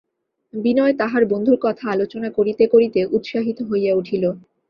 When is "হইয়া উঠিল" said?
3.69-4.23